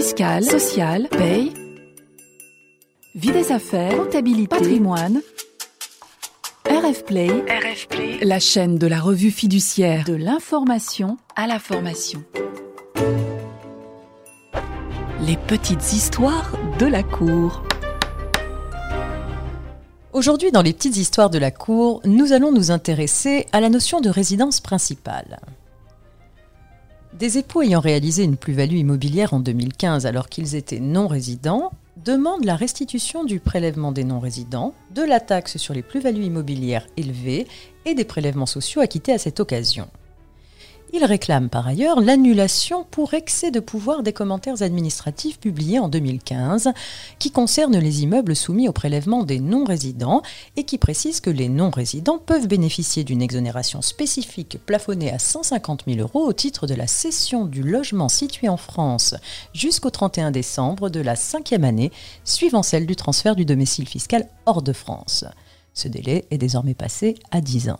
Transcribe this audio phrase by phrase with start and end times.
[0.00, 1.52] fiscale, sociale, paye,
[3.16, 5.20] vie des affaires, comptabilité, patrimoine.
[6.70, 12.22] RF Play, RF Play, la chaîne de la revue fiduciaire de l'information à la formation.
[15.26, 17.64] Les petites histoires de la cour.
[20.12, 24.00] Aujourd'hui, dans les petites histoires de la cour, nous allons nous intéresser à la notion
[24.00, 25.40] de résidence principale.
[27.18, 32.54] Des époux ayant réalisé une plus-value immobilière en 2015 alors qu'ils étaient non-résidents demandent la
[32.54, 37.48] restitution du prélèvement des non-résidents, de la taxe sur les plus-values immobilières élevées
[37.86, 39.88] et des prélèvements sociaux acquittés à cette occasion.
[40.94, 46.70] Il réclame par ailleurs l'annulation pour excès de pouvoir des commentaires administratifs publiés en 2015
[47.18, 50.22] qui concernent les immeubles soumis au prélèvement des non-résidents
[50.56, 56.00] et qui précisent que les non-résidents peuvent bénéficier d'une exonération spécifique plafonnée à 150 000
[56.00, 59.14] euros au titre de la cession du logement situé en France
[59.52, 61.92] jusqu'au 31 décembre de la cinquième année
[62.24, 65.26] suivant celle du transfert du domicile fiscal hors de France.
[65.74, 67.78] Ce délai est désormais passé à 10 ans.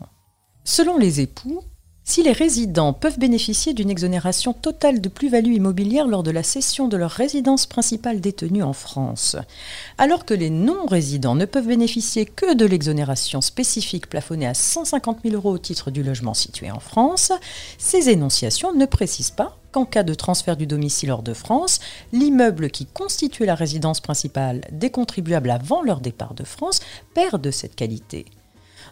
[0.64, 1.62] Selon les époux,
[2.08, 6.88] si les résidents peuvent bénéficier d'une exonération totale de plus-value immobilière lors de la cession
[6.88, 9.36] de leur résidence principale détenue en France,
[9.98, 15.34] alors que les non-résidents ne peuvent bénéficier que de l'exonération spécifique plafonnée à 150 000
[15.34, 17.30] euros au titre du logement situé en France,
[17.76, 21.78] ces énonciations ne précisent pas qu'en cas de transfert du domicile hors de France,
[22.14, 26.80] l'immeuble qui constituait la résidence principale des contribuables avant leur départ de France
[27.12, 28.24] perd de cette qualité.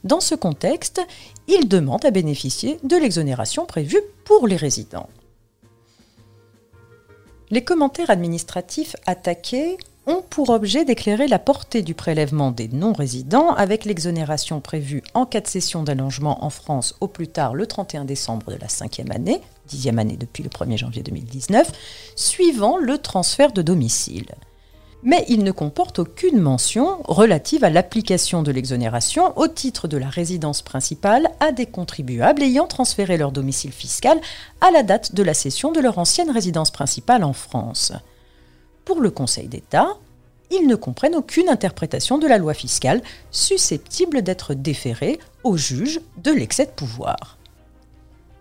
[0.04, 1.00] Dans ce contexte,
[1.48, 5.08] il demande à bénéficier de l'exonération prévue pour les résidents.
[7.50, 13.84] Les commentaires administratifs attaqués ont pour objet d'éclairer la portée du prélèvement des non-résidents avec
[13.84, 18.52] l'exonération prévue en cas de cession d'allongement en France au plus tard le 31 décembre
[18.52, 21.70] de la cinquième année, dixième année depuis le 1er janvier 2019,
[22.14, 24.26] suivant le transfert de domicile
[25.02, 30.08] mais il ne comporte aucune mention relative à l'application de l'exonération au titre de la
[30.08, 34.20] résidence principale à des contribuables ayant transféré leur domicile fiscal
[34.60, 37.92] à la date de la cession de leur ancienne résidence principale en France.
[38.84, 39.96] Pour le Conseil d'État,
[40.50, 46.30] ils ne comprennent aucune interprétation de la loi fiscale susceptible d'être déférée au juge de
[46.30, 47.36] l'excès de pouvoir.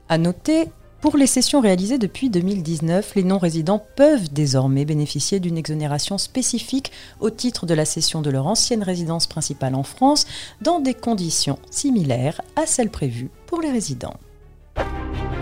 [0.07, 0.69] À noter
[1.05, 7.29] pour les sessions réalisées depuis 2019, les non-résidents peuvent désormais bénéficier d'une exonération spécifique au
[7.29, 10.25] titre de la cession de leur ancienne résidence principale en France
[10.63, 14.15] dans des conditions similaires à celles prévues pour les résidents.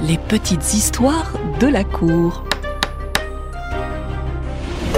[0.02, 2.44] Les petites histoires de la Cour.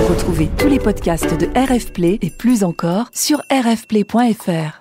[0.10, 4.80] Retrouvez tous les podcasts de RF Play et plus encore sur rfplay.fr.